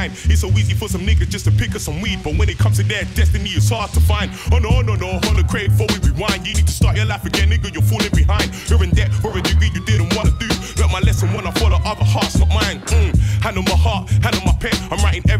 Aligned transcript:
Kind. 0.00 0.12
It's 0.32 0.40
so 0.40 0.48
easy 0.56 0.72
for 0.72 0.88
some 0.88 1.02
niggas 1.02 1.28
just 1.28 1.44
to 1.44 1.50
pick 1.50 1.74
up 1.74 1.82
some 1.82 2.00
weed, 2.00 2.20
but 2.24 2.34
when 2.36 2.48
it 2.48 2.56
comes 2.56 2.78
to 2.78 2.82
their 2.82 3.04
destiny, 3.12 3.50
it's 3.50 3.68
hard 3.68 3.90
to 3.92 4.00
find. 4.00 4.30
Oh 4.50 4.58
no, 4.58 4.80
no, 4.80 4.94
no, 4.94 5.20
on 5.28 5.36
the 5.36 5.44
crave 5.46 5.76
before 5.76 5.88
we 5.92 6.08
rewind. 6.08 6.46
You 6.46 6.54
need 6.54 6.66
to 6.66 6.72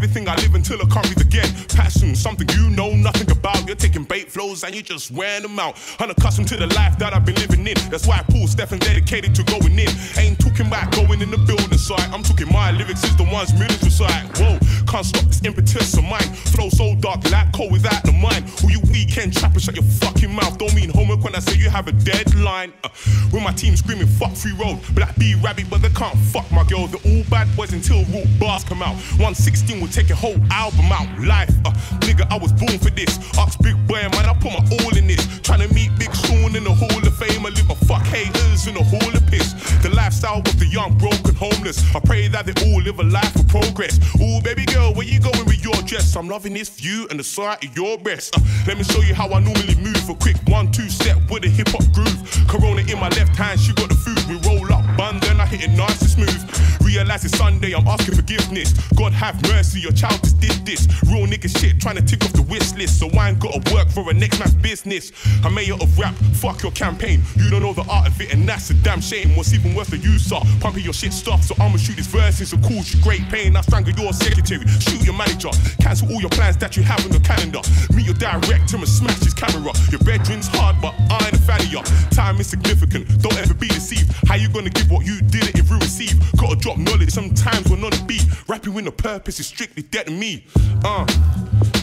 everything 0.03 0.27
I 0.27 0.35
live 0.37 0.55
until 0.55 0.79
I 0.81 0.87
can't 0.89 1.05
breathe 1.05 1.21
again. 1.21 1.49
Passion, 1.77 2.15
something 2.15 2.49
you 2.57 2.71
know 2.71 2.95
nothing 2.95 3.31
about. 3.31 3.67
You're 3.67 3.77
taking 3.77 4.05
bait 4.05 4.33
flows 4.33 4.65
and 4.65 4.75
you're 4.75 4.83
just 4.83 5.11
wearing 5.11 5.43
them 5.43 5.59
out. 5.59 5.77
Unaccustomed 6.01 6.49
to 6.49 6.57
the 6.57 6.69
life 6.69 6.97
that 6.99 7.13
I've 7.13 7.27
been 7.27 7.35
living 7.35 7.67
in. 7.67 7.75
That's 7.91 8.07
why 8.07 8.17
I 8.17 8.23
pull 8.33 8.47
Stephen 8.49 8.79
dedicated 8.79 9.35
to 9.35 9.43
going 9.43 9.79
in. 9.79 9.91
Ain't 10.17 10.41
talking 10.41 10.69
about 10.69 10.91
going 10.93 11.21
in 11.21 11.31
the 11.31 11.37
building 11.37 11.77
site. 11.77 12.09
I'm 12.15 12.23
talking 12.23 12.51
my 12.51 12.71
lyrics 12.71 13.05
is 13.05 13.15
the 13.19 13.25
ones 13.25 13.53
millions 13.53 13.83
recite. 13.83 14.25
Whoa, 14.39 14.57
can't 14.89 15.05
stop 15.05 15.25
this 15.25 15.45
impetus 15.45 15.93
of 15.99 16.05
mine. 16.05 16.33
Flow 16.57 16.71
so 16.71 16.95
dark 16.97 17.31
like 17.31 17.53
cold 17.53 17.71
without 17.71 18.03
the 18.03 18.13
mind. 18.13 18.49
Who 18.61 18.71
you 18.71 18.81
weekend 18.91 19.37
trappers, 19.37 19.65
shut 19.65 19.77
your 19.77 19.85
fucking 19.85 20.33
mouth. 20.35 20.57
Don't 20.57 20.75
mean 20.75 20.89
homework 20.89 21.23
when 21.25 21.35
I 21.35 21.41
say 21.41 21.59
you 21.59 21.69
have 21.69 21.89
a 21.89 21.93
deadline. 21.93 22.73
Uh, 22.85 22.89
with 23.33 23.43
my 23.43 23.53
team 23.53 23.77
screaming 23.77 24.07
fuck 24.07 24.33
free 24.33 24.57
road. 24.57 24.81
Black 24.95 25.15
B 25.17 25.35
rabbit, 25.45 25.69
but 25.69 25.83
they 25.83 25.91
can't 25.91 26.17
fuck 26.33 26.51
my 26.51 26.65
girl. 26.65 26.87
They're 26.87 27.05
all 27.13 27.25
bad 27.29 27.55
boys 27.55 27.75
until 27.75 28.03
root 28.07 28.29
bars 28.41 28.65
come 28.65 28.81
out. 28.81 28.97
116 29.21 29.81
will 29.81 29.89
take 29.91 30.11
a 30.11 30.15
whole 30.15 30.39
album 30.51 30.93
out. 30.93 31.09
Life, 31.19 31.51
uh, 31.65 31.73
nigga, 32.07 32.31
I 32.31 32.39
was 32.39 32.53
born 32.53 32.79
for 32.79 32.91
this. 32.91 33.19
Ask 33.39 33.59
Big 33.61 33.77
Boy, 33.87 34.03
man, 34.15 34.27
I 34.27 34.35
put 34.35 34.53
my 34.53 34.63
all 34.79 34.97
in 34.97 35.07
this. 35.07 35.41
Trying 35.41 35.67
to 35.67 35.75
meet 35.75 35.91
Big 35.99 36.15
Sean 36.15 36.55
in 36.55 36.65
the 36.65 36.73
Hall 36.73 36.99
of 36.99 37.15
Fame. 37.17 37.45
I 37.45 37.51
live 37.51 37.71
a 37.71 37.75
fuck 37.87 38.03
haters 38.07 38.67
in 38.67 38.75
the 38.75 38.83
Hall 38.83 39.11
of 39.15 39.27
Piss. 39.27 39.53
The 39.83 39.91
lifestyle 39.91 40.39
of 40.39 40.59
the 40.59 40.67
young, 40.67 40.97
broken, 40.99 41.35
homeless. 41.35 41.83
I 41.95 42.01
pray 42.01 42.29
that 42.29 42.47
they 42.47 42.55
all 42.67 42.81
live 42.83 42.99
a 43.01 43.05
life 43.05 43.35
of 43.35 43.49
progress. 43.49 43.99
Ooh, 44.21 44.41
baby 44.43 44.65
girl, 44.67 44.95
where 44.95 45.07
you 45.07 45.21
going 45.21 45.45
with 45.47 45.63
your 45.65 45.77
dress? 45.83 46.15
I'm 46.17 46.29
loving 46.29 46.55
this 46.55 46.69
view 46.69 47.07
and 47.11 47.19
the 47.19 47.25
sight 47.25 47.65
of 47.65 47.77
your 47.77 47.99
breasts. 47.99 48.31
Uh, 48.37 48.41
let 48.67 48.79
me 48.79 48.85
show 48.85 49.01
you 49.01 49.15
how 49.15 49.29
I 49.29 49.41
normally 49.41 49.75
move. 49.77 50.09
A 50.09 50.15
quick 50.15 50.37
one, 50.47 50.71
two 50.71 50.89
step 50.89 51.19
with 51.31 51.45
a 51.45 51.49
hip 51.49 51.69
hop 51.69 51.85
groove. 51.93 52.21
Corona 52.49 52.83
in 52.83 52.99
my 52.99 53.09
left 53.11 53.35
hand, 53.37 53.59
she 53.59 53.73
got 53.75 53.89
the 53.89 53.95
food. 53.95 54.19
We 54.29 54.37
roll 54.49 54.70
bun, 55.01 55.19
then 55.21 55.41
I 55.41 55.47
hit 55.47 55.65
it 55.65 55.71
nice 55.71 55.99
and 56.03 56.11
smooth. 56.11 56.41
Realize 56.85 57.25
it's 57.25 57.39
Sunday, 57.39 57.73
I'm 57.73 57.87
asking 57.87 58.17
forgiveness. 58.17 58.73
God 58.97 59.13
have 59.13 59.41
mercy, 59.49 59.81
your 59.81 59.93
child 59.93 60.21
just 60.21 60.41
did 60.41 60.59
this. 60.67 60.89
Real 61.05 61.27
nigga 61.27 61.49
shit, 61.49 61.81
trying 61.81 61.97
to 61.97 62.03
tick 62.03 62.25
off 62.25 62.33
the 62.33 62.43
wish 62.43 62.75
list. 62.75 62.99
So 62.99 63.09
I 63.17 63.31
ain't 63.31 63.39
gotta 63.39 63.63
work 63.73 63.89
for 63.89 64.11
a 64.11 64.13
next 64.13 64.39
man's 64.41 64.55
business. 64.55 65.13
I'm 65.45 65.55
mayor 65.55 65.75
of 65.75 65.99
rap, 65.99 66.15
fuck 66.35 66.63
your 66.63 66.73
campaign. 66.73 67.23
You 67.37 67.49
don't 67.49 67.63
know 67.63 67.73
the 67.73 67.87
art 67.89 68.09
of 68.09 68.21
it, 68.21 68.35
and 68.35 68.47
that's 68.47 68.69
a 68.71 68.75
damn 68.75 69.01
shame. 69.01 69.37
What's 69.37 69.55
even 69.55 69.75
worse 69.75 69.89
than 69.89 70.03
you 70.03 70.19
saw? 70.19 70.43
Pumping 70.61 70.85
your 70.85 70.93
shit 70.93 71.13
stuff, 71.13 71.45
so 71.45 71.55
I'ma 71.61 71.77
shoot 71.79 71.97
this 71.97 72.07
verse 72.07 72.43
so 72.43 72.59
cause 72.59 72.93
you 72.93 73.01
great 73.03 73.23
pain. 73.31 73.57
I 73.57 73.61
strangle 73.63 73.95
your 73.95 74.13
secretary, 74.13 74.67
shoot 74.67 75.05
your 75.05 75.15
manager, 75.15 75.51
cancel 75.81 76.13
all 76.13 76.21
your 76.21 76.31
plans 76.31 76.57
that 76.59 76.77
you 76.77 76.83
have 76.83 77.01
on 77.07 77.13
the 77.13 77.21
calendar. 77.21 77.61
Meet 77.95 78.07
your 78.07 78.19
director 78.19 78.77
and 78.77 78.89
smash 78.89 79.21
his 79.21 79.35
camera. 79.35 79.73
Your 79.91 80.01
bedroom's 80.01 80.49
hard, 80.49 80.77
but 80.83 80.93
I 81.09 81.25
ain't 81.27 81.39
a 81.39 81.43
fan 81.47 81.61
of 81.61 81.73
ya. 81.73 81.83
Time 82.11 82.41
is 82.41 82.49
significant, 82.49 83.07
don't 83.23 83.39
ever 83.39 83.55
be 83.55 83.69
deceived. 83.69 84.11
How 84.27 84.35
you 84.35 84.49
gonna 84.49 84.71
give 84.71 84.90
what 84.91 85.07
you 85.07 85.21
didn't 85.23 85.57
if 85.59 85.71
you 85.71 85.77
receive? 85.79 86.19
Gotta 86.37 86.57
drop 86.57 86.77
knowledge 86.77 87.11
sometimes 87.11 87.69
when 87.71 87.85
on 87.85 87.91
the 87.91 88.05
beat. 88.07 88.25
Rapping 88.49 88.75
with 88.75 88.87
a 88.87 88.93
purpose 88.93 89.39
is 89.39 89.47
strictly 89.47 89.85
dead 89.85 90.07
to 90.07 90.13
me. 90.13 90.45
Uh, 90.85 91.07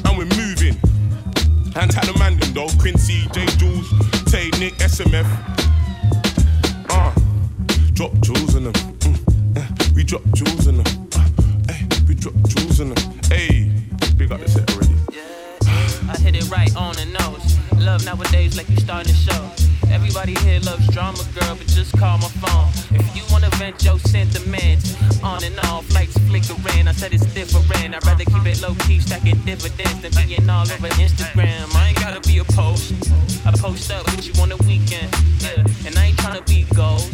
and 0.05 0.17
we're 0.17 0.25
moving. 0.35 0.77
And 1.75 1.89
tell 1.89 2.05
the 2.05 2.15
man 2.19 2.37
them 2.39 2.53
though, 2.53 2.67
Quincy, 2.79 3.27
J 3.31 3.45
Jules, 3.57 3.89
Tay, 4.25 4.49
Nick, 4.59 4.73
SMF. 4.75 5.25
Uh, 6.89 7.13
drop 7.93 8.13
jewels 8.19 8.55
in 8.55 8.65
them. 8.65 8.73
Mm, 8.73 9.57
eh, 9.57 9.91
we 9.95 10.03
drop 10.03 10.23
jewels 10.33 10.67
in 10.67 10.77
them. 10.77 11.07
Uh, 11.15 11.29
eh, 11.69 11.83
we 12.07 12.15
drop 12.15 12.33
jewels 12.47 12.79
in 12.79 12.89
them. 12.89 13.19
Hey, 13.29 13.71
big 14.17 14.31
up 14.31 14.39
the 14.39 14.49
set 14.49 14.69
already. 14.71 14.95
I 16.09 16.17
hit 16.17 16.35
it 16.35 16.49
right 16.49 16.75
on 16.75 16.95
the 16.95 17.05
nose. 17.05 17.57
Love 17.83 18.05
nowadays 18.05 18.57
like 18.57 18.69
you 18.69 18.77
starting 18.77 19.13
to 19.13 19.17
show. 19.17 19.76
Everybody 19.91 20.35
here 20.45 20.59
loves 20.61 20.87
drama, 20.87 21.23
girl, 21.33 21.55
but 21.55 21.67
just 21.67 21.97
call 21.97 22.17
my 22.17 22.27
phone. 22.41 22.69
If 22.99 23.15
you 23.15 23.23
wanna 23.31 23.49
vent 23.57 23.83
your 23.83 23.99
sentiments, 23.99 24.95
on 25.23 25.43
and 25.43 25.57
off, 25.65 25.91
lights 25.93 26.17
flickering. 26.27 26.87
I 26.87 26.91
said 26.91 27.13
it's 27.13 27.25
different. 27.33 27.95
I'd 27.95 28.05
rather 28.05 28.25
keep 28.25 28.45
it 28.45 28.61
low 28.61 28.75
key, 28.85 28.99
stacking 28.99 29.39
dividends 29.45 30.01
than 30.01 30.11
being 30.25 30.49
all 30.49 30.61
over 30.63 30.89
Instagram. 30.99 31.73
I 31.75 31.89
ain't 31.89 31.99
gotta 31.99 32.21
be 32.27 32.39
a 32.39 32.43
post. 32.43 32.93
I 33.45 33.51
post 33.51 33.91
up 33.91 34.05
with 34.05 34.27
you 34.27 34.33
on 34.41 34.49
the 34.49 34.57
weekend, 34.67 35.09
yeah. 35.39 35.87
And 35.87 35.97
I 35.97 36.07
ain't 36.07 36.17
tryna 36.17 36.45
be 36.45 36.65
goals. 36.75 37.09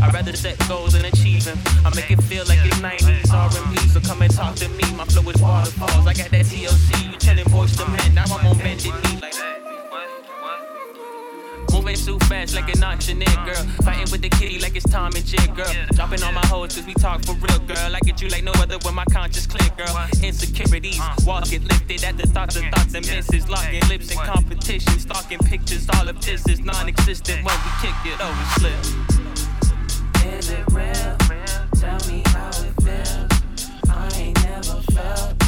I'd 0.00 0.12
rather 0.12 0.34
set 0.34 0.58
goals 0.68 0.94
and 0.94 1.04
achieve 1.04 1.44
them. 1.44 1.58
I 1.84 1.94
make 1.94 2.10
it 2.10 2.22
feel 2.22 2.44
like 2.46 2.60
it's 2.64 2.78
90s 2.78 3.32
R&B, 3.32 3.76
so 3.88 4.00
come 4.00 4.22
and 4.22 4.32
talk 4.32 4.54
to 4.56 4.68
me. 4.68 4.84
My 4.96 5.04
flow 5.04 5.28
is 5.30 5.40
waterfalls. 5.40 6.06
I 6.06 6.14
got 6.14 6.30
that 6.30 6.46
TLC, 6.46 7.12
you 7.12 7.18
telling 7.18 7.44
boys 7.50 7.76
to 7.76 7.88
men. 7.90 8.14
Now 8.14 8.24
I'm 8.24 8.46
on 8.46 8.58
bended 8.58 8.86
knee 8.86 9.18
like 9.20 9.34
that. 9.34 9.57
Moving 11.88 12.04
too 12.04 12.18
fast 12.26 12.54
like 12.54 12.68
an 12.74 12.84
auctioneer, 12.84 13.24
girl. 13.46 13.64
Fighting 13.82 14.12
with 14.12 14.20
the 14.20 14.28
kitty 14.28 14.58
like 14.58 14.76
it's 14.76 14.84
Tom 14.90 15.10
and 15.16 15.24
Jerry, 15.24 15.48
girl. 15.56 15.72
Dropping 15.94 16.22
all 16.22 16.32
my 16.32 16.44
hoes 16.44 16.76
cause 16.76 16.84
we 16.84 16.92
talk 16.92 17.24
for 17.24 17.32
real, 17.32 17.58
girl. 17.60 17.96
I 17.96 18.00
get 18.00 18.20
you 18.20 18.28
like 18.28 18.44
no 18.44 18.52
other 18.56 18.76
when 18.82 18.94
my 18.94 19.06
conscience 19.06 19.46
clear, 19.46 19.70
girl. 19.74 19.96
Insecurities, 20.22 21.00
walls 21.24 21.50
get 21.50 21.64
lifted 21.64 22.04
at 22.04 22.18
the 22.18 22.26
thoughts 22.26 22.56
of 22.56 22.64
thoughts 22.64 22.92
and 22.92 23.06
misses. 23.06 23.48
Locking 23.48 23.80
lips 23.88 24.10
in 24.12 24.18
competition, 24.18 24.98
stalking 24.98 25.38
pictures. 25.38 25.88
All 25.94 26.06
of 26.06 26.20
this 26.20 26.46
is 26.46 26.60
non 26.60 26.88
existent 26.88 27.42
when 27.42 27.56
we 27.64 27.70
kick 27.80 27.96
it 28.04 28.20
over, 28.20 28.44
slip. 28.60 28.74
Is 30.34 30.50
it 30.50 30.64
real? 30.70 31.16
Tell 31.80 31.98
me 32.12 32.22
how 32.26 32.50
it 32.50 32.74
feels. 32.84 33.88
I 33.88 34.10
ain't 34.14 34.44
never 34.44 34.82
felt 34.92 35.47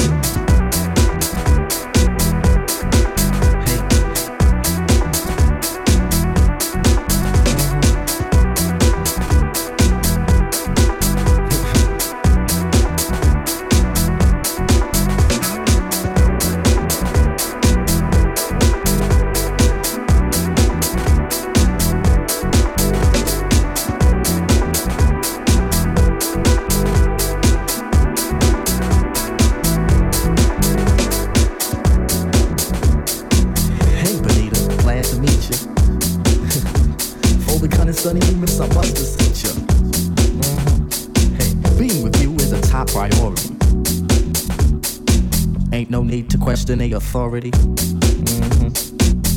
Question 46.71 46.93
a 46.93 46.97
authority. 46.97 47.51
Mhm. 47.51 48.71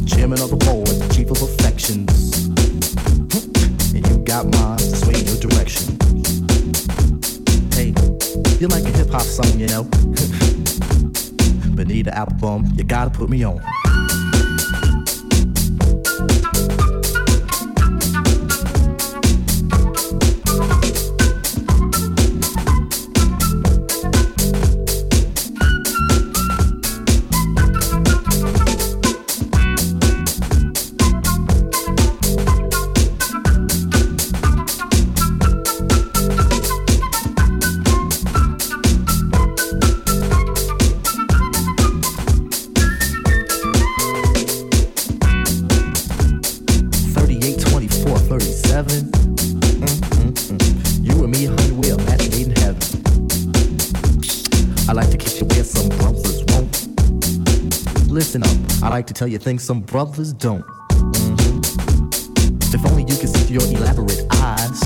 Chairman 0.06 0.40
of 0.40 0.50
the 0.50 0.56
board, 0.56 0.88
chief 1.12 1.30
of 1.32 1.42
affections. 1.42 2.46
And 3.92 4.06
you 4.06 4.18
got 4.18 4.46
to 4.78 4.96
sway 4.96 5.18
in 5.18 5.26
your 5.26 5.38
direction. 5.38 5.98
Hey, 7.72 7.92
you're 8.60 8.70
like 8.70 8.84
a 8.84 8.96
hip 8.96 9.10
hop 9.10 9.22
song, 9.22 9.58
you 9.58 9.66
know. 9.66 9.82
Need 11.74 11.76
Benita 11.76 12.10
Applebum, 12.12 12.78
you 12.78 12.84
gotta 12.84 13.10
put 13.10 13.28
me 13.28 13.42
on. 13.42 13.60
I 54.86 54.92
like 54.92 55.10
to 55.10 55.16
kiss 55.16 55.40
you 55.40 55.46
where 55.46 55.64
some 55.64 55.88
brothers 55.88 56.44
won't. 56.48 58.10
Listen 58.10 58.42
up, 58.42 58.50
I 58.82 58.90
like 58.90 59.06
to 59.06 59.14
tell 59.14 59.26
you 59.26 59.38
things 59.38 59.62
some 59.62 59.80
brothers 59.80 60.32
don't. 60.34 60.64
If 62.74 62.84
only 62.86 63.02
you 63.02 63.16
could 63.16 63.30
see 63.30 63.44
through 63.46 63.66
your 63.66 63.78
elaborate 63.78 64.26
eyes. 64.32 64.82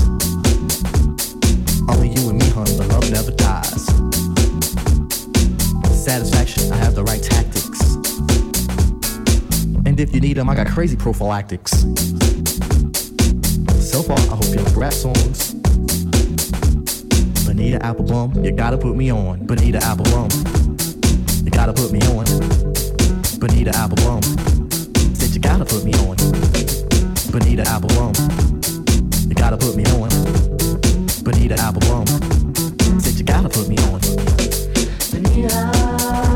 Only 1.88 2.10
you 2.10 2.30
and 2.30 2.38
me, 2.38 2.48
honey, 2.50 2.74
the 2.76 2.86
love 2.92 3.10
never 3.10 3.32
dies. 3.32 3.86
Satisfaction, 6.04 6.72
I 6.72 6.76
have 6.76 6.94
the 6.94 7.02
right 7.02 7.22
tactics. 7.22 7.96
And 9.84 9.98
if 9.98 10.14
you 10.14 10.20
need 10.20 10.36
them, 10.36 10.48
I 10.48 10.54
got 10.54 10.68
crazy 10.68 10.96
prophylactics. 10.96 11.72
So 13.80 14.02
far, 14.02 14.18
I 14.18 14.36
hope 14.36 14.46
you 14.46 14.60
like 14.60 14.76
rap 14.76 14.92
songs 14.92 15.57
need 17.68 17.74
an 17.74 17.82
apple 17.82 18.04
bum. 18.04 18.32
You 18.42 18.50
gotta 18.50 18.78
put 18.78 18.96
me 18.96 19.12
on, 19.12 19.44
but 19.44 19.60
need 19.60 19.74
an 19.74 19.82
apple 19.82 20.04
bum. 20.04 20.28
You 21.44 21.50
gotta 21.50 21.74
put 21.74 21.92
me 21.92 22.00
on, 22.08 22.24
but 23.38 23.52
need 23.52 23.68
an 23.68 23.74
apple 23.74 23.96
bum. 23.96 24.22
Said 25.14 25.34
you 25.34 25.40
gotta 25.40 25.66
put 25.66 25.84
me 25.84 25.92
on, 26.04 26.16
but 27.30 27.44
need 27.44 27.60
an 27.60 27.66
apple 27.66 27.90
bum. 27.90 28.14
You 29.28 29.34
gotta 29.34 29.58
put 29.58 29.76
me 29.76 29.84
on, 29.96 30.08
but 31.22 31.36
need 31.36 31.52
an 31.52 31.60
apple 31.60 31.82
bum. 31.82 32.06
Said 33.00 33.18
you 33.18 33.24
gotta 33.24 33.50
put 33.50 33.68
me 33.68 33.76
on. 33.90 34.00
Bonita. 35.12 36.27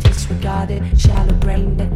disregarded, 0.00 0.98
shallow 0.98 1.34
brained. 1.34 1.95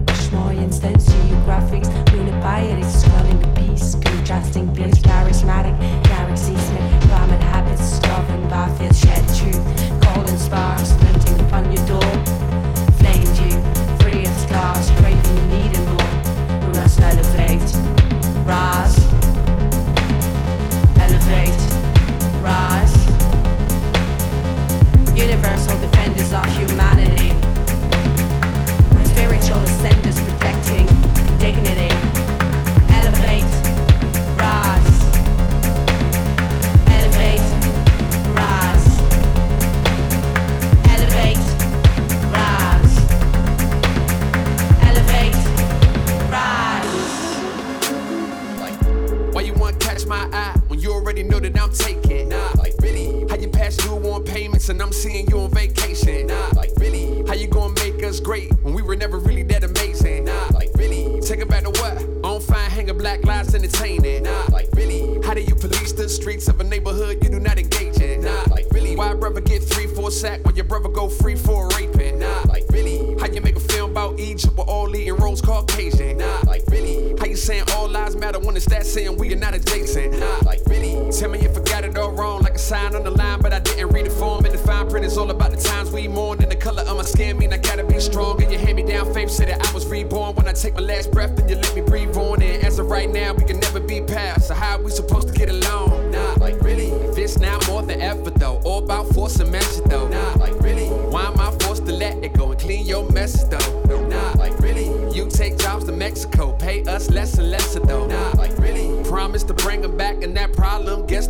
problem. 110.71 111.07
Guess 111.07 111.30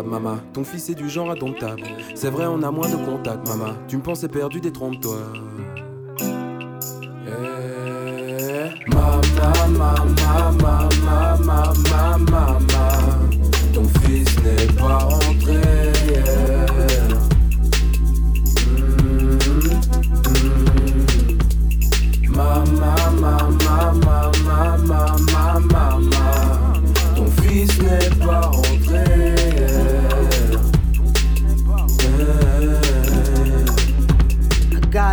Maman, 0.00 0.38
ton 0.54 0.64
fils 0.64 0.88
est 0.88 0.94
du 0.94 1.10
genre 1.10 1.30
indomptable. 1.30 1.82
C'est 2.14 2.30
vrai, 2.30 2.46
on 2.46 2.62
a 2.62 2.70
moins 2.70 2.88
de 2.88 2.96
contacts, 3.04 3.46
maman. 3.46 3.74
Tu 3.88 3.98
me 3.98 4.02
pensais 4.02 4.28
perdu, 4.28 4.60
détrompe-toi. 4.60 5.18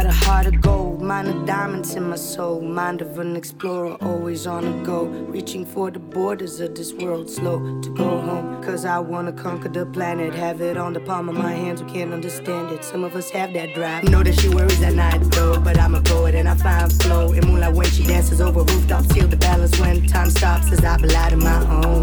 A 0.09 0.11
heart 0.25 0.47
of 0.47 0.59
gold, 0.59 0.99
mind 1.03 1.27
of 1.27 1.45
diamonds 1.45 1.93
in 1.93 2.09
my 2.09 2.15
soul, 2.15 2.61
mind 2.61 2.99
of 2.99 3.19
an 3.19 3.35
explorer, 3.35 3.95
always 4.01 4.47
on 4.47 4.63
the 4.65 4.83
go, 4.83 5.05
reaching 5.05 5.63
for 5.63 5.91
the 5.91 5.99
borders 5.99 6.59
of 6.59 6.73
this 6.73 6.93
world, 6.93 7.29
slow 7.29 7.59
to 7.81 7.89
go 7.91 8.19
home. 8.19 8.63
Cause 8.63 8.85
I 8.85 8.97
wanna 8.97 9.31
conquer 9.31 9.69
the 9.69 9.85
planet, 9.85 10.33
have 10.33 10.61
it 10.61 10.77
on 10.77 10.93
the 10.93 10.99
palm 10.99 11.29
of 11.29 11.35
my 11.35 11.51
hands, 11.51 11.83
we 11.83 11.91
can't 11.91 12.11
understand 12.11 12.71
it. 12.71 12.83
Some 12.83 13.03
of 13.03 13.15
us 13.15 13.29
have 13.29 13.53
that 13.53 13.75
drive. 13.75 14.03
Know 14.05 14.23
that 14.23 14.39
she 14.39 14.49
worries 14.49 14.81
at 14.81 14.95
night 14.95 15.21
though, 15.31 15.59
but 15.59 15.77
I'm 15.77 15.93
a 15.93 16.01
poet 16.01 16.33
and 16.33 16.49
I 16.49 16.55
find 16.55 16.91
flow. 17.03 17.31
In 17.33 17.45
moonlight 17.45 17.75
when 17.75 17.85
she 17.85 18.03
dances 18.03 18.41
over 18.41 18.63
rooftops, 18.63 19.13
feel 19.13 19.27
the 19.27 19.37
balance 19.37 19.79
when 19.79 20.07
time 20.07 20.31
stops 20.31 20.71
as 20.71 20.83
I 20.83 20.97
collide 20.97 21.33
in 21.33 21.39
my 21.39 21.61
own. 21.83 22.01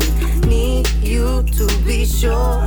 Need 0.49 0.89
you 1.03 1.43
to 1.43 1.67
be 1.85 2.05
sure 2.05 2.61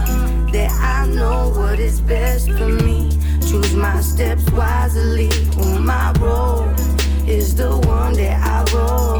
that 0.52 0.70
I 0.82 1.08
know 1.08 1.54
what 1.56 1.80
is 1.80 2.02
best 2.02 2.50
for 2.52 2.68
me. 2.68 3.19
Choose 3.50 3.74
my 3.74 4.00
steps 4.00 4.48
wisely. 4.52 5.28
On 5.58 5.84
my 5.84 6.12
road 6.20 6.76
is 7.28 7.56
the 7.56 7.76
one 7.78 8.14
that 8.14 8.38
I 8.46 8.64
roll. 8.72 9.19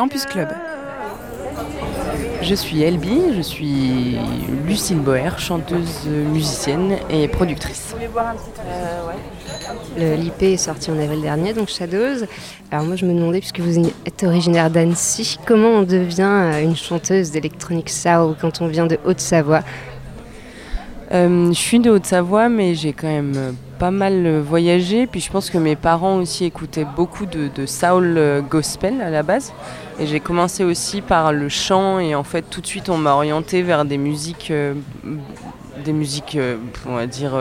Campus 0.00 0.24
Club. 0.24 0.48
Je 2.40 2.54
suis 2.54 2.80
Elbi, 2.82 3.34
je 3.36 3.42
suis 3.42 4.16
Lucille 4.66 4.96
Boer, 4.96 5.38
chanteuse, 5.38 6.06
musicienne 6.06 6.96
et 7.10 7.28
productrice. 7.28 7.94
Le- 9.98 10.14
L'IP 10.14 10.42
est 10.42 10.56
sorti 10.56 10.90
en 10.90 10.98
avril 10.98 11.20
dernier, 11.20 11.52
donc 11.52 11.68
Shadows. 11.68 12.24
Alors 12.70 12.86
moi 12.86 12.96
je 12.96 13.04
me 13.04 13.12
demandais, 13.12 13.40
puisque 13.40 13.60
vous 13.60 13.78
êtes 14.06 14.22
originaire 14.24 14.70
d'Annecy, 14.70 15.38
comment 15.44 15.68
on 15.68 15.82
devient 15.82 16.22
euh, 16.22 16.62
une 16.62 16.76
chanteuse 16.76 17.30
d'électronique 17.30 17.90
soul 17.90 18.36
quand 18.40 18.62
on 18.62 18.68
vient 18.68 18.86
de 18.86 18.98
Haute-Savoie? 19.04 19.60
Euh, 21.12 21.48
je 21.48 21.58
suis 21.58 21.78
de 21.78 21.90
Haute-Savoie, 21.90 22.48
mais 22.48 22.74
j'ai 22.74 22.94
quand 22.94 23.06
même 23.08 23.34
euh, 23.36 23.50
pas 23.80 23.90
mal 23.90 24.26
euh, 24.26 24.42
voyagé. 24.46 25.06
Puis 25.08 25.20
je 25.20 25.30
pense 25.30 25.50
que 25.50 25.58
mes 25.58 25.74
parents 25.74 26.16
aussi 26.16 26.44
écoutaient 26.44 26.84
beaucoup 26.84 27.24
de, 27.26 27.66
soul 27.66 28.14
euh, 28.16 28.42
gospel 28.42 29.00
à 29.00 29.10
la 29.10 29.24
base. 29.24 29.52
Et 29.98 30.06
j'ai 30.06 30.20
commencé 30.20 30.62
aussi 30.62 31.00
par 31.00 31.32
le 31.32 31.48
chant. 31.48 31.98
Et 31.98 32.14
en 32.14 32.22
fait, 32.22 32.42
tout 32.42 32.60
de 32.60 32.66
suite, 32.66 32.90
on 32.90 32.98
m'a 32.98 33.14
orienté 33.14 33.62
vers 33.62 33.84
des 33.86 33.96
musiques, 33.96 34.50
euh, 34.50 34.74
des 35.84 35.94
musiques, 35.94 36.38
on 36.86 36.94
va 36.94 37.06
dire, 37.06 37.32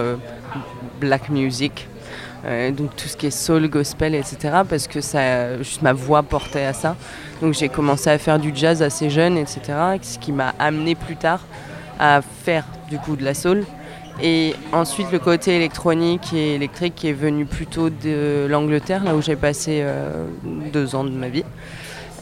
black 0.99 1.29
music. 1.29 1.87
Donc 2.45 2.95
tout 2.95 3.09
ce 3.09 3.17
qui 3.17 3.27
est 3.27 3.31
soul, 3.31 3.69
gospel, 3.69 4.15
etc. 4.15 4.61
Parce 4.67 4.87
que 4.87 5.01
ça, 5.01 5.57
juste 5.57 5.81
ma 5.81 5.91
voix 5.91 6.23
portait 6.23 6.63
à 6.63 6.73
ça. 6.73 6.95
Donc 7.41 7.53
j'ai 7.53 7.67
commencé 7.67 8.09
à 8.09 8.17
faire 8.17 8.39
du 8.39 8.51
jazz 8.55 8.81
assez 8.81 9.09
jeune, 9.09 9.37
etc. 9.37 9.61
Ce 10.01 10.17
qui 10.17 10.31
m'a 10.31 10.53
amené 10.57 10.95
plus 10.95 11.17
tard 11.17 11.41
à 11.99 12.21
faire 12.21 12.63
du 12.89 12.97
coup 12.97 13.17
de 13.17 13.25
la 13.25 13.33
soul. 13.33 13.65
Et 14.21 14.53
ensuite 14.73 15.11
le 15.11 15.19
côté 15.19 15.55
électronique 15.55 16.33
et 16.33 16.55
électrique 16.55 16.95
qui 16.95 17.07
est 17.07 17.13
venu 17.13 17.45
plutôt 17.45 17.89
de 17.89 18.47
l'Angleterre, 18.49 19.03
là 19.05 19.15
où 19.15 19.21
j'ai 19.21 19.37
passé 19.37 19.79
euh, 19.81 20.25
deux 20.73 20.93
ans 20.95 21.05
de 21.05 21.09
ma 21.09 21.29
vie. 21.29 21.45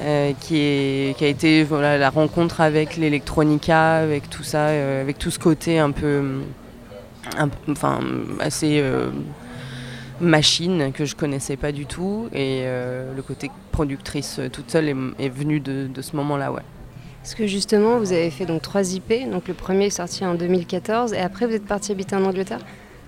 euh, 0.01 0.33
qui, 0.39 1.15
a 1.19 1.27
été 1.27 1.65
la 1.65 2.09
rencontre 2.11 2.61
avec 2.61 2.97
l'électronica, 2.97 3.95
avec 3.95 4.29
tout 4.29 4.43
ça, 4.43 4.67
euh, 4.67 5.01
avec 5.01 5.17
tout 5.17 5.31
ce 5.31 5.39
côté 5.39 5.79
un 5.79 5.89
peu, 5.89 6.41
enfin, 7.67 7.99
assez 8.39 8.83
machine 10.21 10.91
que 10.93 11.05
je 11.05 11.15
connaissais 11.15 11.57
pas 11.57 11.71
du 11.71 11.87
tout. 11.87 12.29
Et 12.31 12.63
le 12.63 13.21
côté 13.23 13.49
productrice 13.71 14.39
toute 14.53 14.69
seule 14.69 14.89
est, 15.17 15.29
venu 15.29 15.59
de, 15.59 15.87
de 15.87 16.01
ce 16.03 16.15
moment-là, 16.15 16.51
ouais. 16.51 16.61
Parce 17.27 17.35
que 17.35 17.45
justement, 17.45 17.97
vous 17.97 18.13
avez 18.13 18.29
fait 18.29 18.45
donc 18.45 18.61
trois 18.61 18.93
IP. 18.93 19.29
Donc 19.29 19.49
le 19.49 19.53
premier 19.53 19.87
est 19.87 19.89
sorti 19.89 20.23
en 20.23 20.35
2014 20.35 21.11
et 21.11 21.17
après 21.17 21.45
vous 21.45 21.55
êtes 21.55 21.65
parti 21.65 21.91
habiter 21.91 22.15
en 22.15 22.23
Angleterre. 22.23 22.61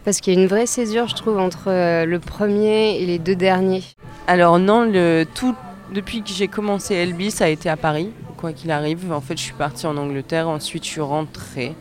Parce 0.03 0.19
qu'il 0.19 0.33
y 0.33 0.37
a 0.37 0.41
une 0.41 0.45
vraie 0.45 0.65
césure, 0.65 1.07
je 1.07 1.15
trouve, 1.15 1.37
entre 1.37 1.69
euh, 1.71 2.03
le 2.03 2.19
premier 2.19 3.01
et 3.01 3.05
les 3.05 3.17
deux 3.17 3.37
derniers. 3.37 3.81
Alors 4.27 4.59
non, 4.59 4.91
tout, 5.33 5.55
depuis 5.93 6.21
que 6.21 6.31
j'ai 6.31 6.49
commencé 6.49 7.05
LB, 7.05 7.29
ça 7.29 7.45
a 7.45 7.47
été 7.47 7.69
à 7.69 7.77
Paris, 7.77 8.09
quoi 8.35 8.51
qu'il 8.51 8.71
arrive. 8.71 9.09
En 9.13 9.21
fait, 9.21 9.37
je 9.37 9.43
suis 9.43 9.53
partie 9.53 9.87
en 9.87 9.95
Angleterre, 9.95 10.49
ensuite 10.49 10.83
je 10.83 10.89
suis 10.89 10.99
rentrée. 10.99 11.73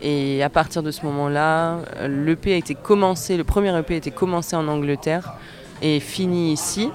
Et 0.00 0.42
à 0.42 0.48
partir 0.48 0.82
de 0.82 0.90
ce 0.90 1.04
moment-là, 1.04 1.80
l'EP 2.08 2.54
a 2.54 2.56
été 2.56 2.74
commencé, 2.74 3.36
le 3.36 3.44
premier 3.44 3.78
EP 3.78 3.92
a 3.92 3.96
été 3.98 4.10
commencé 4.10 4.56
en 4.56 4.68
Angleterre 4.68 5.34
et 5.82 6.00
fini 6.00 6.50
ici. 6.50 6.88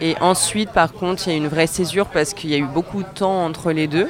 Et 0.00 0.16
ensuite, 0.20 0.70
par 0.70 0.92
contre, 0.92 1.26
il 1.26 1.32
y 1.32 1.34
a 1.34 1.36
une 1.36 1.48
vraie 1.48 1.66
césure 1.66 2.06
parce 2.06 2.34
qu'il 2.34 2.50
y 2.50 2.54
a 2.54 2.58
eu 2.58 2.66
beaucoup 2.66 3.02
de 3.02 3.08
temps 3.08 3.44
entre 3.44 3.72
les 3.72 3.86
deux. 3.86 4.08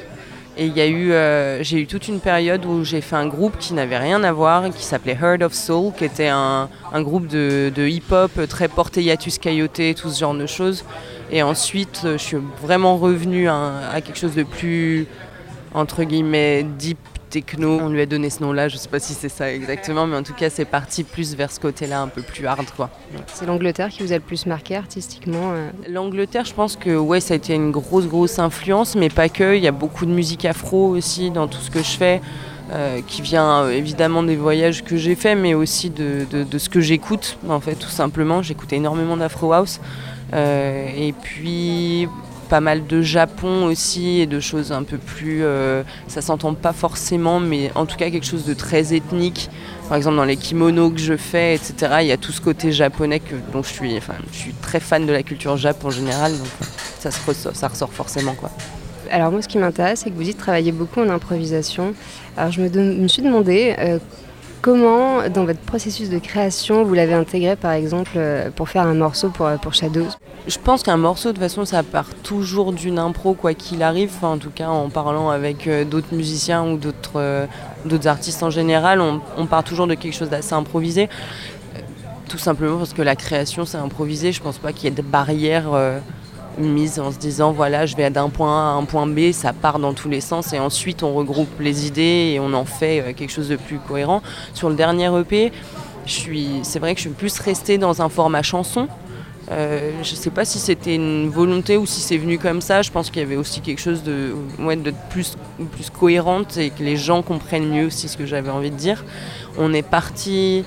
Et 0.60 0.66
il 0.66 0.76
y 0.76 0.80
a 0.80 0.86
eu, 0.86 1.12
euh, 1.12 1.62
j'ai 1.62 1.80
eu 1.80 1.86
toute 1.86 2.08
une 2.08 2.18
période 2.18 2.64
où 2.66 2.82
j'ai 2.84 3.00
fait 3.00 3.14
un 3.14 3.28
groupe 3.28 3.56
qui 3.58 3.74
n'avait 3.74 3.96
rien 3.96 4.24
à 4.24 4.32
voir, 4.32 4.68
qui 4.70 4.82
s'appelait 4.82 5.16
Heard 5.20 5.42
of 5.44 5.52
Soul, 5.52 5.92
qui 5.96 6.04
était 6.04 6.28
un, 6.28 6.68
groupe 6.94 7.28
de, 7.28 7.70
de 7.72 7.86
hip-hop 7.86 8.32
très 8.48 8.66
porté 8.66 9.04
Yatus 9.04 9.38
Coyote, 9.38 9.94
tout 9.96 10.10
ce 10.10 10.18
genre 10.18 10.34
de 10.34 10.46
choses. 10.46 10.84
Et 11.30 11.44
ensuite, 11.44 12.02
euh, 12.04 12.18
je 12.18 12.22
suis 12.24 12.38
vraiment 12.60 12.96
revenue 12.96 13.48
à, 13.48 13.90
à 13.92 14.00
quelque 14.00 14.18
chose 14.18 14.34
de 14.34 14.42
plus, 14.42 15.06
entre 15.74 16.02
guillemets, 16.02 16.64
deep 16.64 16.98
techno. 17.28 17.78
On 17.82 17.88
lui 17.88 18.00
a 18.00 18.06
donné 18.06 18.30
ce 18.30 18.42
nom-là, 18.42 18.68
je 18.68 18.76
sais 18.76 18.88
pas 18.88 18.98
si 18.98 19.14
c'est 19.14 19.28
ça 19.28 19.52
exactement, 19.52 20.06
mais 20.06 20.16
en 20.16 20.22
tout 20.22 20.34
cas, 20.34 20.50
c'est 20.50 20.64
parti 20.64 21.04
plus 21.04 21.34
vers 21.36 21.50
ce 21.52 21.60
côté-là, 21.60 22.00
un 22.00 22.08
peu 22.08 22.22
plus 22.22 22.46
hard, 22.46 22.66
quoi. 22.76 22.90
C'est 23.34 23.46
l'Angleterre 23.46 23.88
qui 23.88 24.02
vous 24.02 24.12
a 24.12 24.16
le 24.16 24.20
plus 24.20 24.46
marqué 24.46 24.76
artistiquement 24.76 25.52
euh. 25.52 25.70
L'Angleterre, 25.88 26.44
je 26.44 26.54
pense 26.54 26.76
que 26.76 26.96
ouais, 26.96 27.20
ça 27.20 27.34
a 27.34 27.36
été 27.36 27.54
une 27.54 27.70
grosse, 27.70 28.06
grosse 28.06 28.38
influence, 28.38 28.94
mais 28.96 29.08
pas 29.10 29.28
que. 29.28 29.56
Il 29.56 29.62
y 29.62 29.68
a 29.68 29.72
beaucoup 29.72 30.06
de 30.06 30.12
musique 30.12 30.44
afro 30.44 30.88
aussi 30.88 31.30
dans 31.30 31.46
tout 31.48 31.60
ce 31.60 31.70
que 31.70 31.80
je 31.80 31.96
fais, 31.96 32.20
euh, 32.72 33.00
qui 33.06 33.22
vient 33.22 33.62
euh, 33.64 33.70
évidemment 33.70 34.22
des 34.22 34.36
voyages 34.36 34.84
que 34.84 34.96
j'ai 34.96 35.14
faits, 35.14 35.38
mais 35.38 35.54
aussi 35.54 35.90
de, 35.90 36.26
de- 36.30 36.44
de 36.44 36.58
ce 36.58 36.68
que 36.68 36.80
j'écoute, 36.80 37.38
en 37.48 37.60
fait, 37.60 37.74
tout 37.74 37.88
simplement. 37.88 38.42
J'écoute 38.42 38.72
énormément 38.72 39.16
d'afro 39.16 39.52
house. 39.52 39.80
Euh, 40.34 40.86
et 40.94 41.12
puis 41.14 42.06
pas 42.48 42.60
mal 42.60 42.86
de 42.86 43.02
Japon 43.02 43.66
aussi 43.66 44.20
et 44.20 44.26
de 44.26 44.40
choses 44.40 44.72
un 44.72 44.82
peu 44.82 44.98
plus 44.98 45.42
euh, 45.42 45.82
ça 46.06 46.22
s'entend 46.22 46.54
pas 46.54 46.72
forcément 46.72 47.40
mais 47.40 47.70
en 47.74 47.86
tout 47.86 47.96
cas 47.96 48.10
quelque 48.10 48.26
chose 48.26 48.44
de 48.44 48.54
très 48.54 48.94
ethnique 48.94 49.50
par 49.88 49.96
exemple 49.96 50.16
dans 50.16 50.24
les 50.24 50.36
kimonos 50.36 50.90
que 50.90 51.00
je 51.00 51.16
fais 51.16 51.54
etc 51.54 51.98
il 52.00 52.06
y 52.06 52.12
a 52.12 52.16
tout 52.16 52.32
ce 52.32 52.40
côté 52.40 52.72
japonais 52.72 53.20
que, 53.20 53.34
dont 53.52 53.62
je 53.62 53.68
suis 53.68 53.96
enfin 53.96 54.14
je 54.32 54.38
suis 54.38 54.52
très 54.54 54.80
fan 54.80 55.06
de 55.06 55.12
la 55.12 55.22
culture 55.22 55.56
jap 55.56 55.84
en 55.84 55.90
général 55.90 56.32
donc 56.32 56.48
euh, 56.62 56.64
ça 56.98 57.10
se 57.10 57.26
ressort, 57.26 57.54
ça 57.54 57.68
ressort 57.68 57.92
forcément 57.92 58.34
quoi 58.34 58.50
Alors 59.10 59.30
moi, 59.30 59.40
ce 59.40 59.48
qui 59.48 59.58
m'intéresse, 59.58 60.00
c'est 60.00 60.10
que 60.10 60.16
vous 60.16 60.24
dites 60.24 60.38
travailler 60.38 60.72
beaucoup 60.72 61.00
en 61.00 61.08
improvisation. 61.08 61.94
Alors 62.36 62.50
je 62.50 62.60
me, 62.60 63.08
suis 63.08 63.22
demandé 63.22 63.74
euh, 63.78 63.98
comment, 64.60 65.28
dans 65.28 65.44
votre 65.44 65.60
processus 65.60 66.10
de 66.10 66.18
création, 66.18 66.84
vous 66.84 66.94
l'avez 66.94 67.14
intégré, 67.14 67.56
par 67.56 67.72
exemple, 67.72 68.12
euh, 68.16 68.50
pour 68.50 68.68
faire 68.68 68.86
un 68.86 68.94
morceau 68.94 69.30
pour, 69.30 69.48
pour 69.60 69.74
Shadows. 69.74 70.08
Je 70.48 70.56
pense 70.58 70.82
qu'un 70.82 70.96
morceau, 70.96 71.28
de 71.28 71.34
toute 71.34 71.42
façon, 71.42 71.66
ça 71.66 71.82
part 71.82 72.08
toujours 72.22 72.72
d'une 72.72 72.98
impro, 72.98 73.34
quoi 73.34 73.52
qu'il 73.52 73.82
arrive. 73.82 74.12
En 74.22 74.38
tout 74.38 74.48
cas, 74.48 74.68
en 74.68 74.88
parlant 74.88 75.28
avec 75.28 75.66
euh, 75.66 75.84
d'autres 75.84 76.14
musiciens 76.14 76.66
ou 76.66 76.78
d'autres 76.78 77.16
euh, 77.16 77.46
artistes 78.06 78.42
en 78.42 78.48
général, 78.48 79.02
on, 79.02 79.46
part 79.46 79.62
toujours 79.62 79.86
de 79.86 79.94
quelque 79.94 80.14
chose 80.14 80.30
d'assez 80.30 80.54
improvisé. 80.54 81.10
Euh, 81.76 81.80
Tout 82.30 82.38
simplement 82.38 82.78
parce 82.78 82.94
que 82.94 83.02
la 83.02 83.14
création, 83.14 83.66
c'est 83.66 83.76
improvisé. 83.76 84.32
Je 84.32 84.40
pense 84.40 84.56
pas 84.56 84.72
qu'il 84.72 84.84
y 84.84 84.86
ait 84.88 84.96
de 84.96 85.02
barrières 85.02 85.68
mises 86.58 86.98
en 86.98 87.12
se 87.12 87.18
disant, 87.18 87.52
voilà, 87.52 87.86
je 87.86 87.96
vais 87.96 88.10
d'un 88.10 88.28
point 88.28 88.50
A 88.50 88.72
à 88.72 88.74
un 88.74 88.84
point 88.84 89.06
B, 89.06 89.32
ça 89.32 89.52
part 89.52 89.78
dans 89.78 89.92
tous 89.92 90.08
les 90.08 90.20
sens. 90.20 90.52
Et 90.52 90.58
ensuite, 90.58 91.02
on 91.02 91.14
regroupe 91.14 91.60
les 91.60 91.86
idées 91.86 92.32
et 92.34 92.40
on 92.40 92.52
en 92.54 92.64
fait 92.64 93.00
euh, 93.00 93.12
quelque 93.12 93.30
chose 93.30 93.48
de 93.48 93.56
plus 93.56 93.78
cohérent. 93.78 94.22
Sur 94.54 94.68
le 94.68 94.74
dernier 94.74 95.10
EP, 95.18 95.52
c'est 96.06 96.78
vrai 96.78 96.94
que 96.94 97.00
je 97.00 97.08
suis 97.08 97.14
plus 97.14 97.38
restée 97.38 97.78
dans 97.78 98.02
un 98.02 98.08
format 98.08 98.42
chanson 98.42 98.88
Euh, 99.50 99.92
je 100.02 100.14
sais 100.14 100.28
pas 100.28 100.44
si 100.44 100.58
c'était 100.58 100.94
une 100.94 101.30
volonté 101.30 101.78
ou 101.78 101.86
si 101.86 102.02
c'est 102.02 102.18
venu 102.18 102.38
comme 102.38 102.60
ça. 102.60 102.82
Je 102.82 102.90
pense 102.90 103.10
qu'il 103.10 103.22
y 103.22 103.24
avait 103.24 103.36
aussi 103.36 103.62
quelque 103.62 103.80
chose 103.80 104.02
de, 104.02 104.34
ouais, 104.58 104.76
de 104.76 104.92
plus, 105.08 105.36
plus 105.72 105.88
cohérente 105.88 106.58
et 106.58 106.68
que 106.68 106.82
les 106.82 106.98
gens 106.98 107.22
comprennent 107.22 107.70
mieux 107.70 107.86
aussi 107.86 108.08
ce 108.08 108.18
que 108.18 108.26
j'avais 108.26 108.50
envie 108.50 108.70
de 108.70 108.76
dire. 108.76 109.04
On 109.56 109.72
est 109.72 109.82
parti. 109.82 110.64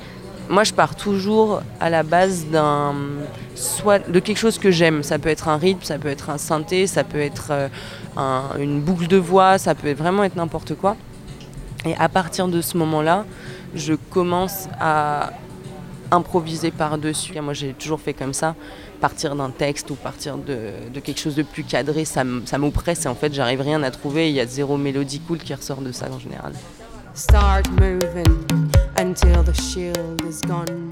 Moi, 0.52 0.66
je 0.66 0.74
pars 0.74 0.96
toujours 0.96 1.62
à 1.80 1.90
la 1.90 2.04
base 2.04 2.46
d'un 2.52 2.94
soit 3.56 4.00
de 4.00 4.20
quelque 4.20 4.38
chose 4.38 4.58
que 4.60 4.70
j'aime. 4.70 5.02
Ça 5.02 5.18
peut 5.18 5.30
être 5.30 5.48
un 5.48 5.56
rythme, 5.56 5.82
ça 5.84 5.98
peut 5.98 6.10
être 6.10 6.30
un 6.30 6.38
synthé, 6.38 6.88
ça 6.88 7.06
peut 7.06 7.22
être 7.22 7.48
euh, 7.52 7.68
un- 8.18 8.58
une 8.60 8.82
boucle 8.82 9.08
de 9.08 9.16
voix, 9.16 9.58
ça 9.58 9.76
peut 9.76 9.94
vraiment 9.94 10.26
être 10.26 10.36
n'importe 10.36 10.76
quoi. 10.76 10.98
Et 11.86 11.96
à 11.98 12.10
partir 12.10 12.50
de 12.50 12.60
ce 12.62 12.78
moment-là, 12.78 13.24
je 13.76 13.94
commence 14.10 14.68
à 14.80 15.32
improviser 16.12 16.72
par-dessus. 16.72 17.40
Moi, 17.40 17.54
j'ai 17.54 17.72
toujours 17.74 18.02
fait 18.02 18.14
comme 18.14 18.34
ça. 18.34 18.54
Partir 19.00 19.36
d'un 19.38 19.52
texte 19.52 19.90
ou 19.90 19.96
partir 19.96 20.36
de, 20.38 20.72
de 20.94 21.00
quelque 21.00 21.20
chose 21.22 21.36
de 21.36 21.44
plus 21.44 21.64
cadré, 21.64 22.04
ça 22.04 22.24
m'oppresse 22.58 23.06
et 23.06 23.08
en 23.08 23.16
fait, 23.16 23.34
j'arrive 23.34 23.62
rien 23.62 23.82
à 23.84 23.90
trouver. 23.90 24.30
Il 24.30 24.36
y 24.36 24.42
a 24.42 24.46
zéro 24.46 24.76
mélodie 24.76 25.22
cool 25.22 25.38
qui 25.38 25.54
ressort 25.54 25.80
de 25.82 25.94
ça 25.94 26.08
en 26.14 26.20
général. 26.20 26.52
Start 27.14 27.70
moving 27.80 28.28
until 29.12 29.44
the 29.44 29.54
shield 29.54 30.22
is 30.26 30.40
gone. 30.48 30.90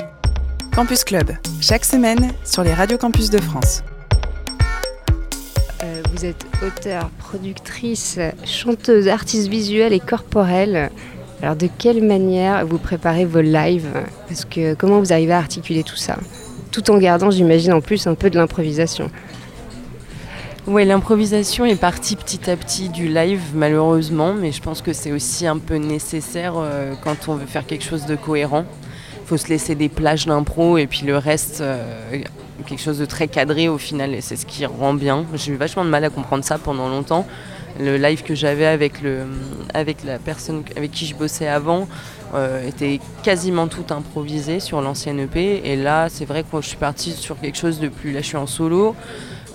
Campus 0.76 1.06
Club, 1.06 1.32
chaque 1.62 1.86
semaine 1.86 2.34
sur 2.44 2.64
les 2.64 2.74
radios 2.74 2.98
campus 2.98 3.30
de 3.30 3.40
France. 3.40 3.82
Euh, 5.84 6.02
vous 6.12 6.26
êtes 6.26 6.46
auteur, 6.62 7.10
productrice, 7.18 8.20
chanteuse, 8.44 9.08
artiste 9.08 9.48
visuelle 9.48 9.94
et 9.94 10.02
corporelle. 10.02 10.92
Alors 11.42 11.56
de 11.56 11.70
quelle 11.78 12.04
manière 12.04 12.66
vous 12.66 12.78
préparez 12.78 13.24
vos 13.24 13.40
lives? 13.40 13.94
Parce 14.28 14.44
que 14.44 14.74
comment 14.74 15.00
vous 15.00 15.14
arrivez 15.14 15.32
à 15.32 15.38
articuler 15.38 15.84
tout 15.84 15.96
ça? 15.96 16.18
Tout 16.72 16.92
en 16.92 16.98
gardant, 16.98 17.32
j'imagine, 17.32 17.72
en 17.72 17.82
plus 17.82 18.06
un 18.06 18.16
peu 18.16 18.30
de 18.30 18.38
l'improvisation. 18.38 19.10
Ouais, 20.70 20.86
l'improvisation 20.86 21.66
est 21.66 21.76
partie 21.76 22.16
petit 22.16 22.48
à 22.48 22.56
petit 22.56 22.90
du 22.90 23.08
live, 23.08 23.42
malheureusement, 23.56 24.36
mais 24.36 24.52
je 24.52 24.62
pense 24.62 24.84
que 24.84 24.94
c'est 24.94 25.12
aussi 25.12 25.48
un 25.48 25.58
peu 25.58 25.78
nécessaire 25.78 26.54
euh, 26.58 26.94
quand 27.04 27.28
on 27.28 27.34
veut 27.34 27.48
faire 27.48 27.66
quelque 27.66 27.84
chose 27.84 28.06
de 28.06 28.16
cohérent. 28.16 28.66
Il 29.24 29.28
faut 29.28 29.38
se 29.38 29.48
laisser 29.48 29.74
des 29.74 29.90
plages 29.90 30.28
d'impro 30.28 30.78
et 30.78 30.86
puis 30.86 31.08
le 31.08 31.18
reste, 31.18 31.62
euh, 31.62 32.22
quelque 32.68 32.84
chose 32.84 33.00
de 33.00 33.06
très 33.06 33.28
cadré 33.28 33.68
au 33.68 33.80
final, 33.80 34.14
et 34.14 34.22
c'est 34.22 34.36
ce 34.36 34.46
qui 34.46 34.64
rend 34.68 34.94
bien. 34.94 35.26
J'ai 35.34 35.54
eu 35.54 35.56
vachement 35.56 35.84
de 35.84 35.90
mal 35.90 36.04
à 36.04 36.12
comprendre 36.12 36.44
ça 36.44 36.60
pendant 36.60 36.88
longtemps. 36.88 37.26
Le 37.80 37.98
live 37.98 38.22
que 38.22 38.36
j'avais 38.36 38.68
avec, 38.68 39.02
avec 39.74 40.04
la 40.04 40.20
personne 40.20 40.64
avec 40.78 40.92
qui 40.92 41.08
je 41.08 41.16
bossais 41.16 41.48
avant 41.48 41.88
euh, 42.36 42.68
était 42.68 43.00
quasiment 43.24 43.68
tout 43.68 43.86
improvisé 43.90 44.60
sur 44.60 44.82
l'ancienne 44.82 45.20
EP, 45.20 45.62
et 45.64 45.76
là, 45.76 46.10
c'est 46.10 46.26
vrai 46.26 46.44
que 46.44 46.50
moi, 46.52 46.62
je 46.62 46.68
suis 46.68 46.78
partie 46.78 47.14
sur 47.14 47.40
quelque 47.40 47.58
chose 47.58 47.80
de 47.80 47.88
plus. 47.88 48.12
Là, 48.12 48.22
je 48.22 48.28
suis 48.28 48.38
en 48.38 48.46
solo. 48.46 48.96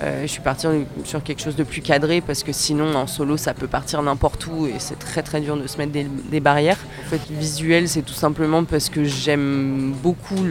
Euh, 0.02 0.22
je 0.22 0.26
suis 0.26 0.40
partie 0.40 0.66
sur 1.04 1.22
quelque 1.22 1.40
chose 1.40 1.54
de 1.54 1.62
plus 1.62 1.80
cadré 1.80 2.20
parce 2.20 2.42
que 2.42 2.52
sinon 2.52 2.94
en 2.96 3.06
solo 3.06 3.36
ça 3.36 3.54
peut 3.54 3.68
partir 3.68 4.02
n'importe 4.02 4.46
où 4.48 4.66
et 4.66 4.74
c'est 4.78 4.98
très 4.98 5.22
très 5.22 5.40
dur 5.40 5.56
de 5.56 5.66
se 5.68 5.78
mettre 5.78 5.92
des, 5.92 6.40
barrières. 6.40 6.78
En 7.06 7.10
fait 7.10 7.20
visuel 7.30 7.88
c'est 7.88 8.02
tout 8.02 8.14
simplement 8.14 8.64
parce 8.64 8.88
que 8.88 9.04
j'aime 9.04 9.94
beaucoup 10.02 10.44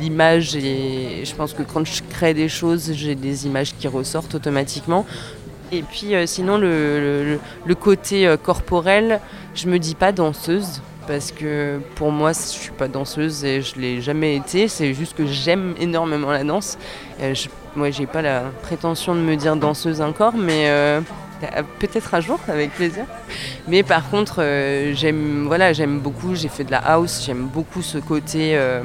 l'image 0.00 0.56
et 0.56 1.24
je 1.24 1.34
pense 1.34 1.52
que 1.54 1.62
quand 1.62 1.84
je 1.84 2.02
crée 2.10 2.34
des 2.34 2.48
choses 2.48 2.92
j'ai 2.94 3.14
des 3.14 3.46
images 3.46 3.74
qui 3.76 3.86
ressortent 3.86 4.34
automatiquement. 4.34 5.06
Et 5.70 5.82
puis 5.82 6.14
euh, 6.14 6.26
sinon 6.26 6.58
le, 6.58 7.38
côté 7.80 8.26
euh, 8.26 8.36
corporel, 8.36 9.20
je 9.54 9.68
me 9.68 9.78
dis 9.78 9.94
pas 9.94 10.10
danseuse 10.10 10.82
parce 11.06 11.30
que 11.30 11.80
pour 11.94 12.10
moi 12.10 12.32
je 12.32 12.38
suis 12.40 12.72
pas 12.72 12.88
danseuse 12.88 13.44
et 13.44 13.62
je 13.62 13.76
l'ai 13.76 14.00
jamais 14.00 14.36
été, 14.36 14.66
c'est 14.66 14.94
juste 14.94 15.16
que 15.16 15.26
j'aime 15.26 15.74
énormément 15.78 16.32
la 16.32 16.42
danse. 16.42 16.76
Moi 17.76 17.90
j'ai 17.90 18.06
pas 18.06 18.22
la 18.22 18.42
prétention 18.62 19.14
de 19.14 19.20
me 19.20 19.36
dire 19.36 19.56
danseuse 19.56 20.00
encore 20.00 20.34
mais 20.34 20.68
euh, 20.68 21.00
peut-être 21.78 22.14
un 22.14 22.20
jour 22.20 22.38
avec 22.48 22.72
plaisir. 22.72 23.04
Mais 23.68 23.82
par 23.82 24.08
contre 24.10 24.42
euh, 24.42 24.92
j'aime 24.94 25.44
voilà, 25.46 25.72
j'aime 25.72 25.98
beaucoup, 26.00 26.34
j'ai 26.34 26.48
fait 26.48 26.64
de 26.64 26.70
la 26.70 26.78
house, 26.78 27.22
j'aime 27.24 27.46
beaucoup 27.46 27.82
ce 27.82 27.98
côté 27.98 28.56
euh, 28.56 28.82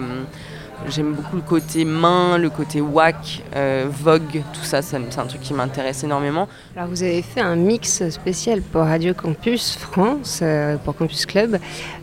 J'aime 0.85 1.13
beaucoup 1.13 1.35
le 1.35 1.41
côté 1.41 1.85
main, 1.85 2.37
le 2.37 2.49
côté 2.49 2.81
whack, 2.81 3.43
euh, 3.55 3.87
vogue, 3.89 4.43
tout 4.53 4.63
ça, 4.63 4.81
c'est 4.81 4.95
un 4.95 5.25
truc 5.25 5.41
qui 5.41 5.53
m'intéresse 5.53 6.03
énormément. 6.03 6.47
Alors 6.75 6.87
vous 6.87 7.03
avez 7.03 7.23
fait 7.23 7.41
un 7.41 7.55
mix 7.55 8.07
spécial 8.09 8.61
pour 8.61 8.83
Radio 8.83 9.13
Campus 9.13 9.75
France, 9.75 10.39
euh, 10.43 10.77
pour 10.77 10.95
Campus 10.95 11.25
Club. 11.25 11.57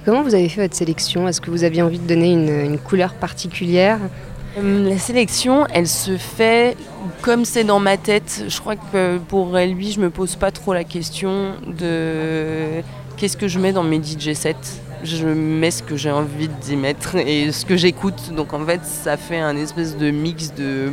Comment 0.04 0.22
vous 0.22 0.34
avez 0.34 0.48
fait 0.48 0.60
votre 0.60 0.74
sélection? 0.74 1.28
Est-ce 1.28 1.40
que 1.40 1.50
vous 1.50 1.64
aviez 1.64 1.82
envie 1.82 2.00
de 2.00 2.06
donner 2.06 2.32
une, 2.32 2.78
couleur 2.78 3.14
particulière? 3.14 3.98
Euh, 4.02 4.33
La 4.56 4.98
sélection, 4.98 5.66
elle 5.72 5.88
se 5.88 6.16
fait 6.16 6.76
comme 7.22 7.44
c'est 7.44 7.64
dans 7.64 7.80
ma 7.80 7.96
tête. 7.96 8.44
Je 8.46 8.60
crois 8.60 8.76
que 8.76 9.18
pour 9.18 9.56
lui, 9.56 9.90
je 9.90 10.00
me 10.00 10.10
pose 10.10 10.36
pas 10.36 10.52
trop 10.52 10.72
la 10.72 10.84
question 10.84 11.54
de 11.66 12.80
qu'est-ce 13.16 13.36
que 13.36 13.48
je 13.48 13.58
mets 13.58 13.72
dans 13.72 13.82
mes 13.82 14.00
DJ 14.00 14.32
sets. 14.34 14.54
Je 15.02 15.26
mets 15.26 15.72
ce 15.72 15.82
que 15.82 15.96
j'ai 15.96 16.12
envie 16.12 16.48
d'y 16.48 16.76
mettre 16.76 17.16
et 17.16 17.50
ce 17.50 17.66
que 17.66 17.76
j'écoute. 17.76 18.32
Donc 18.36 18.52
en 18.52 18.64
fait, 18.64 18.84
ça 18.84 19.16
fait 19.16 19.40
un 19.40 19.56
espèce 19.56 19.96
de 19.96 20.12
mix 20.12 20.54
de, 20.54 20.92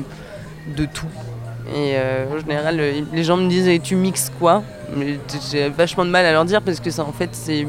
de 0.76 0.86
tout. 0.86 1.06
Et 1.70 1.94
euh, 1.96 2.26
en 2.36 2.40
général, 2.40 2.80
euh, 2.80 3.02
les 3.14 3.24
gens 3.24 3.38
me 3.38 3.48
disent 3.48 3.80
tu 3.84 3.96
mixes 3.96 4.32
quoi? 4.40 4.64
J'ai 5.52 5.70
vachement 5.70 6.04
de 6.04 6.10
mal 6.10 6.26
à 6.26 6.32
leur 6.32 6.46
dire 6.46 6.64
parce 6.64 6.80
que 6.80 6.90
ça, 6.90 7.04
en 7.04 7.12
fait, 7.12 7.30
c'est 7.34 7.68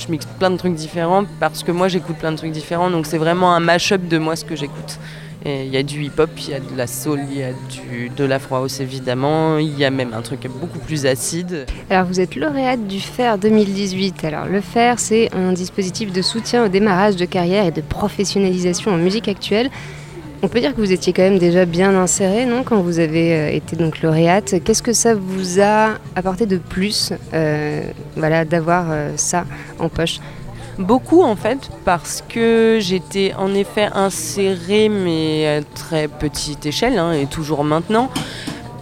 je 0.00 0.10
mixe 0.10 0.26
plein 0.38 0.50
de 0.50 0.56
trucs 0.56 0.74
différents 0.74 1.24
parce 1.38 1.62
que 1.62 1.72
moi 1.72 1.88
j'écoute 1.88 2.16
plein 2.16 2.32
de 2.32 2.36
trucs 2.36 2.52
différents. 2.52 2.90
Donc 2.90 3.06
c'est 3.06 3.18
vraiment 3.18 3.54
un 3.54 3.60
mash-up 3.60 4.08
de 4.08 4.18
moi 4.18 4.34
ce 4.36 4.44
que 4.44 4.56
j'écoute. 4.56 4.98
Il 5.46 5.68
y 5.68 5.78
a 5.78 5.82
du 5.82 6.04
hip-hop, 6.04 6.28
il 6.36 6.50
y 6.50 6.54
a 6.54 6.60
de 6.60 6.76
la 6.76 6.86
soul, 6.86 7.20
il 7.30 7.38
y 7.38 7.42
a 7.42 7.52
du, 7.52 8.10
de 8.14 8.24
l'afro 8.24 8.56
house 8.56 8.80
évidemment, 8.80 9.56
il 9.56 9.78
y 9.78 9.86
a 9.86 9.90
même 9.90 10.12
un 10.12 10.20
truc 10.20 10.46
beaucoup 10.60 10.78
plus 10.78 11.06
acide. 11.06 11.64
Alors 11.88 12.04
vous 12.04 12.20
êtes 12.20 12.36
lauréate 12.36 12.86
du 12.86 13.00
FAIR 13.00 13.38
2018. 13.38 14.22
Alors 14.24 14.44
le 14.44 14.60
FAIR, 14.60 14.98
c'est 14.98 15.34
un 15.34 15.52
dispositif 15.52 16.12
de 16.12 16.20
soutien 16.20 16.66
au 16.66 16.68
démarrage 16.68 17.16
de 17.16 17.24
carrière 17.24 17.64
et 17.64 17.70
de 17.70 17.80
professionnalisation 17.80 18.92
en 18.92 18.98
musique 18.98 19.28
actuelle. 19.28 19.70
On 20.42 20.48
peut 20.48 20.60
dire 20.60 20.74
que 20.74 20.80
vous 20.80 20.90
étiez 20.90 21.12
quand 21.12 21.22
même 21.22 21.38
déjà 21.38 21.66
bien 21.66 21.94
insérée, 21.94 22.46
non, 22.46 22.62
quand 22.62 22.80
vous 22.80 22.98
avez 22.98 23.34
euh, 23.34 23.50
été 23.50 23.76
donc 23.76 24.00
lauréate. 24.00 24.54
Qu'est-ce 24.64 24.82
que 24.82 24.94
ça 24.94 25.14
vous 25.14 25.60
a 25.60 25.98
apporté 26.16 26.46
de 26.46 26.56
plus, 26.56 27.12
euh, 27.34 27.82
voilà, 28.16 28.46
d'avoir 28.46 28.86
euh, 28.88 29.12
ça 29.16 29.44
en 29.78 29.90
poche? 29.90 30.18
Beaucoup 30.78 31.22
en 31.22 31.36
fait, 31.36 31.58
parce 31.84 32.24
que 32.26 32.78
j'étais 32.80 33.34
en 33.36 33.52
effet 33.52 33.90
insérée, 33.92 34.88
mais 34.88 35.58
à 35.58 35.62
très 35.62 36.08
petite 36.08 36.64
échelle, 36.64 36.98
hein, 36.98 37.12
et 37.12 37.26
toujours 37.26 37.62
maintenant. 37.62 38.08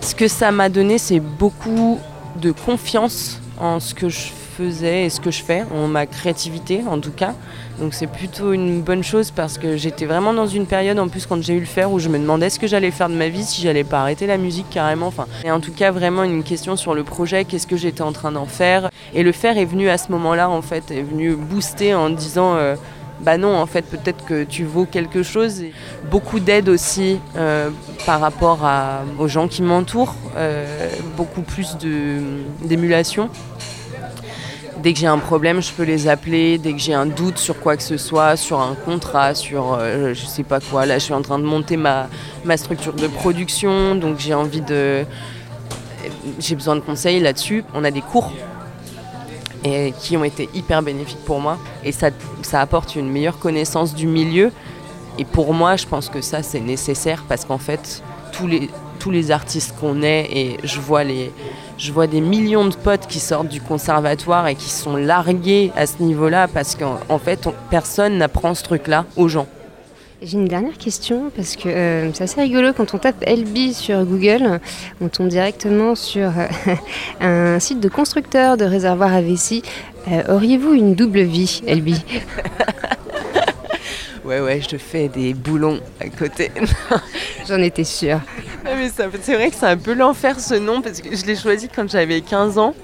Ce 0.00 0.14
que 0.14 0.28
ça 0.28 0.52
m'a 0.52 0.68
donné, 0.68 0.96
c'est 0.98 1.18
beaucoup 1.18 1.98
de 2.40 2.52
confiance 2.52 3.40
en 3.58 3.80
ce 3.80 3.94
que 3.94 4.08
je 4.08 4.28
faisais 4.56 5.06
et 5.06 5.10
ce 5.10 5.20
que 5.20 5.32
je 5.32 5.42
fais, 5.42 5.64
en 5.74 5.88
ma 5.88 6.06
créativité 6.06 6.82
en 6.88 7.00
tout 7.00 7.10
cas. 7.10 7.34
Donc 7.80 7.94
c'est 7.94 8.08
plutôt 8.08 8.52
une 8.52 8.80
bonne 8.80 9.04
chose 9.04 9.30
parce 9.30 9.56
que 9.56 9.76
j'étais 9.76 10.04
vraiment 10.04 10.32
dans 10.32 10.48
une 10.48 10.66
période 10.66 10.98
en 10.98 11.08
plus 11.08 11.26
quand 11.26 11.40
j'ai 11.40 11.54
eu 11.54 11.60
le 11.60 11.66
faire 11.66 11.92
où 11.92 12.00
je 12.00 12.08
me 12.08 12.18
demandais 12.18 12.50
ce 12.50 12.58
que 12.58 12.66
j'allais 12.66 12.90
faire 12.90 13.08
de 13.08 13.14
ma 13.14 13.28
vie, 13.28 13.44
si 13.44 13.62
j'allais 13.62 13.84
pas 13.84 14.00
arrêter 14.00 14.26
la 14.26 14.36
musique 14.36 14.68
carrément. 14.68 15.06
Enfin, 15.06 15.26
et 15.44 15.50
en 15.50 15.60
tout 15.60 15.72
cas 15.72 15.92
vraiment 15.92 16.24
une 16.24 16.42
question 16.42 16.74
sur 16.76 16.94
le 16.94 17.04
projet, 17.04 17.44
qu'est-ce 17.44 17.68
que 17.68 17.76
j'étais 17.76 18.02
en 18.02 18.12
train 18.12 18.32
d'en 18.32 18.46
faire. 18.46 18.90
Et 19.14 19.22
le 19.22 19.32
faire 19.32 19.58
est 19.58 19.64
venu 19.64 19.88
à 19.88 19.98
ce 19.98 20.10
moment-là 20.10 20.50
en 20.50 20.62
fait, 20.62 20.90
est 20.90 21.02
venu 21.02 21.36
booster 21.36 21.94
en 21.94 22.10
disant 22.10 22.56
euh, 22.56 22.74
bah 23.20 23.36
non 23.38 23.56
en 23.56 23.66
fait 23.66 23.82
peut-être 23.82 24.24
que 24.24 24.42
tu 24.42 24.64
vaux 24.64 24.84
quelque 24.84 25.22
chose. 25.22 25.62
Beaucoup 26.10 26.40
d'aide 26.40 26.68
aussi 26.68 27.18
euh, 27.36 27.70
par 28.06 28.20
rapport 28.20 28.68
aux 29.18 29.28
gens 29.28 29.46
qui 29.46 29.62
m'entourent, 29.62 30.16
euh, 30.36 30.88
beaucoup 31.16 31.42
plus 31.42 31.76
d'émulation. 32.62 33.30
Dès 34.82 34.92
que 34.92 35.00
j'ai 35.00 35.06
un 35.06 35.18
problème, 35.18 35.60
je 35.60 35.72
peux 35.72 35.82
les 35.82 36.06
appeler. 36.06 36.56
Dès 36.58 36.72
que 36.72 36.78
j'ai 36.78 36.94
un 36.94 37.06
doute 37.06 37.38
sur 37.38 37.58
quoi 37.58 37.76
que 37.76 37.82
ce 37.82 37.96
soit, 37.96 38.36
sur 38.36 38.60
un 38.60 38.74
contrat, 38.74 39.34
sur 39.34 39.74
euh, 39.74 40.14
je 40.14 40.24
sais 40.24 40.44
pas 40.44 40.60
quoi. 40.60 40.86
Là, 40.86 40.98
je 40.98 41.04
suis 41.04 41.14
en 41.14 41.22
train 41.22 41.38
de 41.38 41.44
monter 41.44 41.76
ma, 41.76 42.08
ma 42.44 42.56
structure 42.56 42.92
de 42.92 43.08
production, 43.08 43.96
donc 43.96 44.18
j'ai 44.18 44.34
envie 44.34 44.60
de. 44.60 45.04
J'ai 46.38 46.54
besoin 46.54 46.76
de 46.76 46.80
conseils 46.80 47.18
là-dessus. 47.18 47.64
On 47.74 47.82
a 47.82 47.90
des 47.90 48.00
cours 48.02 48.32
et 49.64 49.92
qui 50.00 50.16
ont 50.16 50.24
été 50.24 50.48
hyper 50.54 50.82
bénéfiques 50.82 51.24
pour 51.24 51.40
moi. 51.40 51.58
Et 51.84 51.90
ça, 51.90 52.10
ça 52.42 52.60
apporte 52.60 52.94
une 52.94 53.10
meilleure 53.10 53.38
connaissance 53.38 53.94
du 53.94 54.06
milieu. 54.06 54.52
Et 55.18 55.24
pour 55.24 55.52
moi, 55.52 55.76
je 55.76 55.86
pense 55.86 56.08
que 56.08 56.20
ça, 56.20 56.42
c'est 56.44 56.60
nécessaire 56.60 57.24
parce 57.28 57.44
qu'en 57.44 57.58
fait, 57.58 58.02
tous 58.32 58.46
les, 58.46 58.70
tous 59.00 59.10
les 59.10 59.32
artistes 59.32 59.74
qu'on 59.80 60.02
est, 60.02 60.28
et 60.30 60.56
je 60.62 60.78
vois, 60.78 61.02
les, 61.02 61.32
je 61.78 61.92
vois 61.92 62.06
des 62.06 62.20
millions 62.20 62.66
de 62.66 62.74
potes 62.74 63.06
qui 63.06 63.20
sortent 63.20 63.48
du 63.48 63.60
conservatoire 63.60 64.46
et 64.48 64.54
qui 64.56 64.68
sont 64.68 64.96
largués 64.96 65.70
à 65.76 65.86
ce 65.86 66.02
niveau-là 66.02 66.48
parce 66.48 66.74
qu'en 66.74 66.98
en 67.08 67.18
fait, 67.18 67.46
on- 67.46 67.54
personne 67.70 68.18
n'apprend 68.18 68.54
ce 68.54 68.62
truc-là 68.64 69.04
aux 69.16 69.28
gens. 69.28 69.46
J'ai 70.20 70.36
une 70.36 70.48
dernière 70.48 70.76
question 70.76 71.30
parce 71.36 71.54
que 71.54 71.68
euh, 71.68 72.12
c'est 72.12 72.24
assez 72.24 72.40
rigolo 72.40 72.72
quand 72.76 72.92
on 72.92 72.98
tape 72.98 73.24
LB 73.24 73.70
sur 73.72 74.04
Google, 74.04 74.58
on 75.00 75.06
tombe 75.08 75.28
directement 75.28 75.94
sur 75.94 76.26
euh, 76.36 76.74
un 77.20 77.60
site 77.60 77.78
de 77.78 77.88
constructeur 77.88 78.56
de 78.56 78.64
réservoirs 78.64 79.14
à 79.14 79.20
vessie. 79.20 79.62
Euh, 80.10 80.34
Auriez-vous 80.34 80.74
une 80.74 80.94
double 80.96 81.20
vie, 81.20 81.62
LB 81.68 81.90
Ouais, 84.28 84.40
ouais, 84.40 84.60
je 84.60 84.68
te 84.68 84.76
fais 84.78 85.08
des 85.08 85.32
boulons 85.32 85.80
à 86.00 86.08
côté. 86.10 86.50
J'en 87.48 87.62
étais 87.62 87.84
sûre. 87.84 88.20
Ah, 88.66 88.70
mais 88.76 88.90
ça- 88.90 89.04
c'est 89.22 89.34
vrai 89.34 89.48
que 89.48 89.56
c'est 89.56 89.64
un 89.66 89.78
peu 89.78 89.94
l'enfer 89.94 90.38
ce 90.38 90.52
nom 90.54 90.82
parce 90.82 91.00
que 91.00 91.16
je 91.16 91.24
l'ai 91.24 91.34
choisi 91.34 91.66
quand 91.74 91.88
j'avais 91.90 92.20
15 92.20 92.58
ans. 92.58 92.74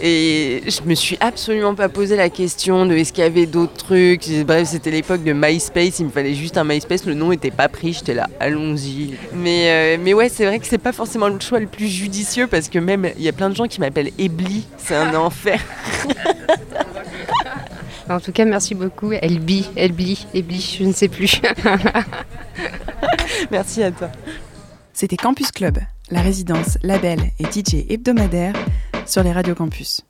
Et 0.00 0.62
je 0.68 0.82
me 0.88 0.94
suis 0.94 1.16
absolument 1.20 1.74
pas 1.74 1.88
posé 1.88 2.14
la 2.14 2.30
question 2.30 2.86
de 2.86 2.94
est-ce 2.94 3.12
qu'il 3.12 3.24
y 3.24 3.26
avait 3.26 3.46
d'autres 3.46 3.74
trucs. 3.74 4.28
Bref, 4.46 4.68
c'était 4.68 4.92
l'époque 4.92 5.24
de 5.24 5.32
MySpace, 5.32 5.98
il 5.98 6.04
me 6.06 6.10
fallait 6.10 6.34
juste 6.34 6.56
un 6.56 6.62
MySpace, 6.62 7.04
le 7.04 7.14
nom 7.14 7.32
était 7.32 7.50
pas 7.50 7.68
pris, 7.68 7.94
j'étais 7.94 8.14
là, 8.14 8.28
allons-y. 8.38 9.14
Mais, 9.34 9.96
euh, 9.96 9.96
mais 10.00 10.14
ouais, 10.14 10.28
c'est 10.28 10.46
vrai 10.46 10.60
que 10.60 10.66
c'est 10.68 10.78
pas 10.78 10.92
forcément 10.92 11.26
le 11.26 11.40
choix 11.40 11.58
le 11.58 11.66
plus 11.66 11.88
judicieux 11.88 12.46
parce 12.46 12.68
que 12.68 12.78
même 12.78 13.10
il 13.18 13.24
y 13.24 13.28
a 13.28 13.32
plein 13.32 13.50
de 13.50 13.56
gens 13.56 13.66
qui 13.66 13.80
m'appellent 13.80 14.12
Ebli, 14.20 14.64
c'est 14.76 14.94
un 14.94 15.12
enfer. 15.16 15.58
En 18.08 18.20
tout 18.20 18.32
cas, 18.32 18.44
merci 18.44 18.74
beaucoup. 18.74 19.12
Elbi, 19.12 19.66
Elbli, 19.76 20.26
Ebli, 20.34 20.76
je 20.78 20.84
ne 20.84 20.92
sais 20.92 21.08
plus. 21.08 21.40
Merci 23.50 23.82
à 23.82 23.90
toi. 23.90 24.10
C'était 24.92 25.16
Campus 25.16 25.52
Club, 25.52 25.78
la 26.10 26.22
résidence, 26.22 26.78
label 26.82 27.20
et 27.38 27.44
DJ 27.44 27.84
hebdomadaire 27.88 28.54
sur 29.06 29.22
les 29.22 29.32
radios 29.32 29.54
campus. 29.54 30.02